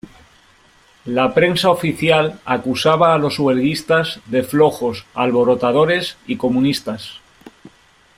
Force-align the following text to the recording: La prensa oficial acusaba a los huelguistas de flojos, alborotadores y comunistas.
La 1.05 1.25
prensa 1.35 1.69
oficial 1.69 2.39
acusaba 2.43 3.13
a 3.13 3.19
los 3.19 3.37
huelguistas 3.37 4.19
de 4.25 4.41
flojos, 4.41 5.05
alborotadores 5.13 6.17
y 6.25 6.37
comunistas. 6.37 7.19